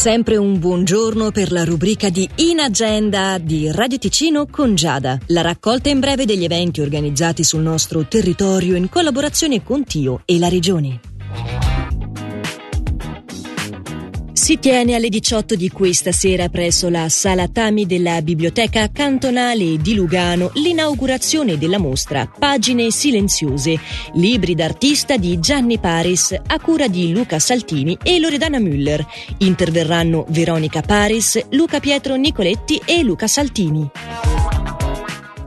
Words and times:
sempre 0.00 0.38
un 0.38 0.58
buongiorno 0.58 1.30
per 1.30 1.52
la 1.52 1.62
rubrica 1.62 2.08
di 2.08 2.26
In 2.36 2.58
Agenda 2.58 3.36
di 3.36 3.70
Radio 3.70 3.98
Ticino 3.98 4.46
con 4.46 4.74
Giada, 4.74 5.18
la 5.26 5.42
raccolta 5.42 5.90
in 5.90 6.00
breve 6.00 6.24
degli 6.24 6.42
eventi 6.42 6.80
organizzati 6.80 7.44
sul 7.44 7.60
nostro 7.60 8.08
territorio 8.08 8.76
in 8.76 8.88
collaborazione 8.88 9.62
con 9.62 9.84
Tio 9.84 10.22
e 10.24 10.38
la 10.38 10.48
Regione. 10.48 11.00
Si 14.50 14.58
tiene 14.58 14.96
alle 14.96 15.10
18 15.10 15.54
di 15.54 15.70
questa 15.70 16.10
sera 16.10 16.48
presso 16.48 16.88
la 16.88 17.08
Sala 17.08 17.46
Tami 17.46 17.86
della 17.86 18.20
Biblioteca 18.20 18.90
Cantonale 18.90 19.76
di 19.76 19.94
Lugano 19.94 20.50
l'inaugurazione 20.54 21.56
della 21.56 21.78
mostra 21.78 22.26
Pagine 22.26 22.90
silenziose, 22.90 23.78
libri 24.14 24.56
d'artista 24.56 25.16
di 25.16 25.38
Gianni 25.38 25.78
Paris 25.78 26.34
a 26.44 26.58
cura 26.58 26.88
di 26.88 27.12
Luca 27.12 27.38
Saltini 27.38 27.96
e 28.02 28.18
Loredana 28.18 28.58
Müller. 28.58 29.06
Interverranno 29.38 30.26
Veronica 30.30 30.80
Paris, 30.80 31.46
Luca 31.50 31.78
Pietro 31.78 32.16
Nicoletti 32.16 32.82
e 32.84 33.04
Luca 33.04 33.28
Saltini. 33.28 34.29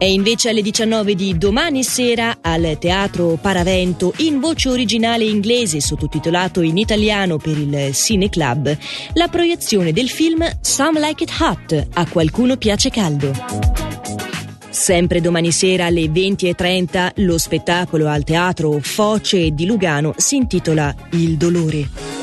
E 0.04 0.12
invece 0.12 0.50
alle 0.50 0.62
19 0.62 1.16
di 1.16 1.38
domani 1.38 1.82
sera 1.82 2.40
al 2.42 2.76
Teatro 2.78 3.38
Paravento 3.42 4.14
in 4.18 4.42
voce 4.42 4.68
originale 4.68 5.24
inglese 5.24 5.80
sottotitolato 5.80 6.60
in 6.60 6.78
italiano 6.78 7.38
per 7.38 7.58
il 7.58 7.94
Cine 7.94 8.28
Club 8.28 8.78
la 9.14 9.30
proiezione 9.30 9.94
del 9.94 10.10
film 10.10 10.46
Some 10.60 11.00
Like 11.00 11.24
It 11.24 11.32
Hot, 11.40 11.88
a 11.94 12.06
qualcuno 12.06 12.58
piace 12.58 12.90
caldo. 12.90 13.32
Sempre 14.70 15.22
domani 15.22 15.54
sera 15.54 15.86
alle 15.86 16.08
20.30 16.08 17.12
lo 17.24 17.38
spettacolo 17.38 18.10
al 18.10 18.26
Teatro 18.26 18.80
Foce 18.82 19.52
di 19.52 19.66
Lugano 19.66 20.16
si 20.18 20.36
intitola 20.36 20.94
Il 21.12 21.38
dolore. 21.38 22.23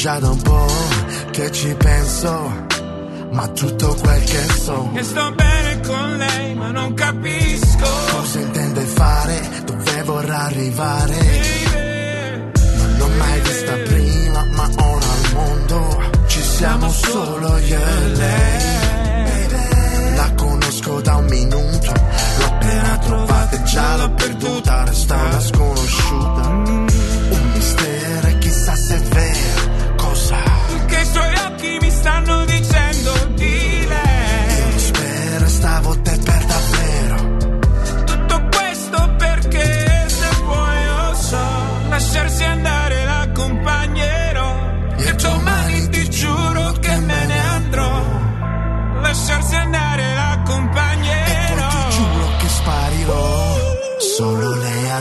Già 0.00 0.18
da 0.18 0.30
un 0.30 0.40
po' 0.40 0.66
che 1.30 1.52
ci 1.52 1.74
penso, 1.74 2.66
ma 3.32 3.46
tutto 3.48 3.94
quel 4.00 4.24
che 4.24 4.46
so. 4.62 4.90
Che 4.94 5.02
sto 5.02 5.32
bene 5.32 5.80
con 5.86 6.16
lei, 6.16 6.54
ma 6.54 6.70
non 6.70 6.94
capisco 6.94 7.86
cosa 8.10 8.38
intende 8.38 8.80
fare, 8.80 9.48
dove 9.66 10.02
vorrà 10.04 10.44
arrivare. 10.44 11.18
Non 12.76 12.96
l'ho 12.96 13.08
mai 13.18 13.40
vista 13.40 13.72
prima, 13.84 14.44
ma 14.52 14.70
ora 14.78 15.06
al 15.06 15.32
mondo 15.34 16.02
ci 16.28 16.40
siamo 16.40 16.88
solo 16.90 17.58
io 17.58 17.78
e 17.78 18.08
lei. 18.16 18.79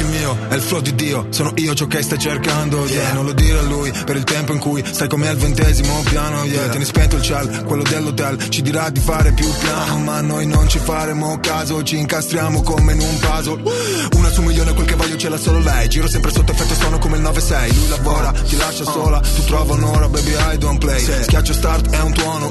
è 0.00 0.54
il 0.54 0.62
flow 0.62 0.80
di 0.80 0.94
Dio, 0.94 1.26
sono 1.28 1.52
io 1.56 1.74
ciò 1.74 1.86
che 1.86 2.02
stai 2.02 2.18
cercando, 2.18 2.86
yeah. 2.86 3.12
Non 3.12 3.26
lo 3.26 3.32
dire 3.32 3.58
a 3.58 3.62
lui, 3.62 3.92
per 4.04 4.16
il 4.16 4.24
tempo 4.24 4.52
in 4.52 4.58
cui 4.58 4.82
stai 4.84 5.08
come 5.08 5.28
al 5.28 5.36
ventesimo 5.36 6.02
piano, 6.08 6.42
yeah. 6.44 6.68
Tieni 6.68 6.84
spento 6.86 7.16
il 7.16 7.22
ciel, 7.22 7.64
quello 7.64 7.82
dell'hotel, 7.82 8.48
ci 8.48 8.62
dirà 8.62 8.88
di 8.88 9.00
fare 9.00 9.32
più 9.32 9.46
piano, 9.60 9.98
ma 9.98 10.20
noi 10.22 10.46
non 10.46 10.68
ci 10.68 10.78
faremo 10.78 11.38
caso, 11.40 11.82
ci 11.82 11.98
incastriamo 11.98 12.62
come 12.62 12.94
in 12.94 13.00
un 13.00 13.18
puzzle. 13.18 13.62
Una 14.16 14.30
su 14.30 14.40
un 14.40 14.46
milione 14.46 14.72
quel 14.72 14.86
che 14.86 14.94
voglio 14.94 15.16
ce 15.16 15.28
l'ha 15.28 15.36
solo 15.36 15.58
lei, 15.58 15.88
giro 15.88 16.08
sempre 16.08 16.30
sotto 16.32 16.52
effetto 16.52 16.74
suono 16.74 16.98
come 16.98 17.18
il 17.18 17.22
9-6, 17.22 17.74
lui 17.74 17.88
lavora, 17.88 18.32
ti 18.32 18.56
lascia 18.56 18.84
sola, 18.84 19.20
tu 19.20 19.44
trova 19.44 19.74
un'ora, 19.74 20.08
baby 20.08 20.32
I 20.54 20.56
don't 20.58 20.78
play, 20.78 21.00
schiaccio 21.00 21.52
start 21.52 21.90
è 21.90 22.00
un 22.00 22.12
tuono, 22.12 22.50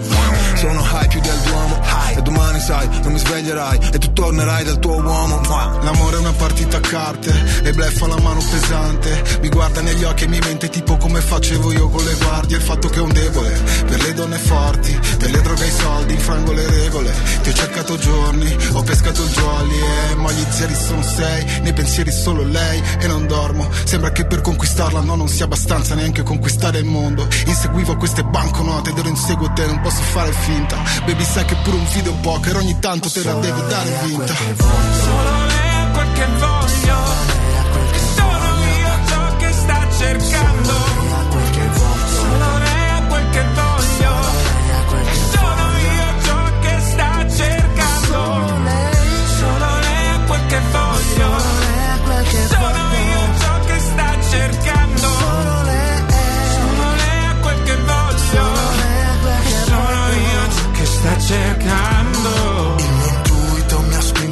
sono 0.56 0.82
high 0.82 1.08
più 1.08 1.20
del 1.20 1.40
Duomo, 1.46 1.82
e 2.16 2.22
domani 2.22 2.60
sai, 2.60 2.88
non 3.02 3.14
mi 3.14 3.20
sveglierai, 3.20 3.80
e 3.92 3.98
tu 3.98 4.14
tornerai 4.14 4.64
dal 4.64 4.80
tuo 4.80 5.02
uomo. 5.02 5.42
L'amore 5.82 6.18
è 6.18 6.20
una 6.20 6.34
partita 6.34 6.78
a 6.78 6.80
carte, 6.80 7.39
e 7.64 7.72
bleffa 7.74 8.08
la 8.08 8.20
mano 8.20 8.42
pesante. 8.50 9.40
Mi 9.42 9.50
guarda 9.50 9.82
negli 9.82 10.04
occhi 10.04 10.24
e 10.26 10.28
mi 10.28 10.40
mente 10.40 10.70
tipo 10.70 10.98
come 10.98 11.22
facevo 11.22 11.72
io 11.72 11.90
con 11.90 12.04
le 12.04 12.16
guardie. 12.16 12.58
Il 12.58 12.64
fatto 12.64 12.88
che 12.90 13.00
è 13.00 13.02
un 13.02 13.12
debole 13.12 13.50
per 13.86 14.02
le 14.02 14.14
donne 14.14 14.38
forti 14.38 14.98
Per 15.18 15.30
le 15.30 15.42
droghe 15.42 15.64
e 15.64 15.68
i 15.68 15.72
soldi 15.72 16.14
infrango 16.14 16.52
le 16.52 16.68
regole. 16.70 17.14
Ti 17.42 17.50
ho 17.50 17.54
cercato 17.54 17.98
giorni, 17.98 18.56
ho 18.74 18.84
pescato 18.84 19.24
il 19.24 19.30
jolly 19.30 19.78
eh, 19.78 20.16
Ma 20.16 20.32
gli 20.32 20.46
zeri 20.50 20.76
sono 20.76 21.02
sei, 21.02 21.62
nei 21.62 21.74
pensieri 21.74 22.12
solo 22.12 22.44
lei 22.44 22.82
E 23.00 23.08
non 23.08 23.28
dormo, 23.28 23.70
sembra 23.84 24.12
che 24.12 24.26
per 24.26 24.42
conquistarla 24.42 25.02
no 25.02 25.16
non 25.16 25.28
sia 25.28 25.46
abbastanza 25.46 25.96
neanche 25.96 26.24
conquistare 26.24 26.80
il 26.80 26.86
mondo. 26.86 27.28
Inseguivo 27.46 27.96
queste 27.98 28.24
banconote 28.24 28.92
ed 28.92 28.98
ero 28.98 29.08
inseguo 29.08 29.52
te, 29.54 29.66
non 29.66 29.82
posso 29.82 30.02
fare 30.02 30.32
finta. 30.32 30.78
Baby 31.06 31.24
sai 31.24 31.46
che 31.46 31.56
pure 31.64 31.78
un 31.78 31.88
video 31.94 32.14
poker 32.22 32.56
ogni 32.58 32.78
tanto 32.80 33.10
te 33.10 33.24
la 33.24 33.34
devo 33.34 33.62
dare 33.62 34.00
vinta 34.06 35.29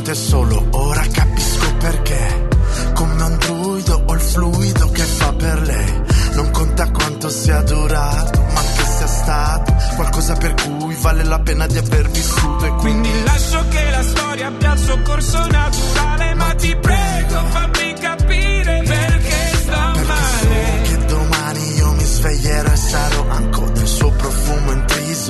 mi 0.08 0.12
ha 0.12 0.12
spinto 0.12 0.12
e 0.12 0.16
solo 0.16 0.68
ora 0.72 1.06
capisco 1.12 1.76
perché. 1.78 2.48
Come 2.94 3.24
un 3.24 3.38
druido 3.38 4.04
ho 4.06 4.14
il 4.14 4.22
fluido 4.22 4.90
che 4.92 5.04
fa 5.04 5.34
per 5.34 5.62
lei. 5.62 6.02
Non 6.34 6.52
conta 6.52 6.90
quanto 6.92 7.30
sia 7.30 7.62
durato, 7.62 8.42
ma 8.54 8.62
che 8.62 8.84
sia 8.84 9.08
stato 9.08 9.76
qualcosa 9.96 10.36
per 10.36 10.54
cui 10.54 10.96
vale 11.02 11.24
la 11.24 11.40
pena 11.40 11.66
di 11.68 11.78
aver 11.78 12.10
vissuto. 12.10 12.66
E 12.66 12.70
quindi, 12.76 13.10
quindi 13.10 13.24
lascio 13.24 13.66
che 13.70 13.90
la 13.90 14.04
storia 14.04 14.48
abbia 14.48 14.74
il 14.74 14.80
suo 14.80 15.02
corso 15.02 15.46
naturale, 15.48 16.34
ma 16.36 16.54
ti 16.56 16.76
prego 16.76 17.44
fammi 17.50 17.77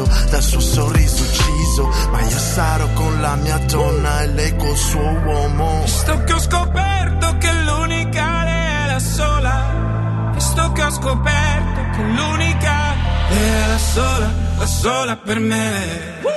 ucciso 0.03 0.29
dal 0.29 0.43
suo 0.43 0.59
sorriso 0.59 1.23
ucciso. 1.23 1.87
Ma 2.11 2.21
io 2.21 2.37
sarò 2.37 2.87
con 2.93 3.21
la 3.21 3.35
mia 3.35 3.57
donna 3.57 4.21
e 4.21 4.27
lei 4.27 4.55
col 4.55 4.75
suo 4.75 5.01
uomo. 5.01 5.81
Visto 5.83 6.23
che 6.23 6.33
ho 6.33 6.39
scoperto 6.39 7.37
che 7.37 7.51
l'unica 7.63 8.45
è 8.45 8.85
la 8.87 8.99
sola. 8.99 10.31
Visto 10.33 10.71
che 10.71 10.83
ho 10.83 10.91
scoperto 10.91 11.81
che 11.95 12.03
l'unica 12.03 12.93
è 13.29 13.67
la 13.67 13.77
sola 13.77 14.45
la 14.57 14.65
sola 14.65 15.15
per 15.17 15.39
me. 15.39 16.36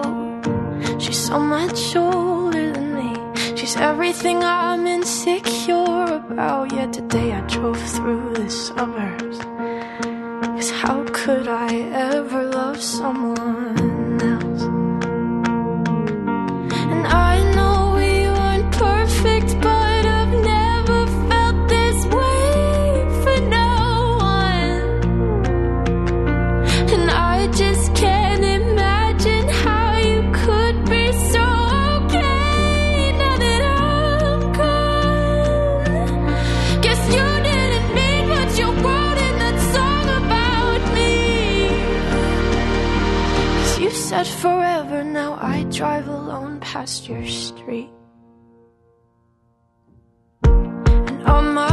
So 1.31 1.39
much 1.39 1.95
older 1.95 2.73
than 2.73 2.93
me. 2.93 3.15
She's 3.55 3.77
everything 3.77 4.43
I'm 4.43 4.85
insecure 4.85 6.03
about. 6.03 6.73
Yet 6.73 6.91
today 6.91 7.31
I 7.31 7.39
drove 7.47 7.79
through 7.79 8.33
the 8.33 8.49
suburbs. 8.49 9.20
Drive 45.71 46.07
alone 46.09 46.59
past 46.59 47.07
your 47.07 47.25
street. 47.25 47.89
And 50.43 51.23
on 51.23 51.53
my 51.53 51.70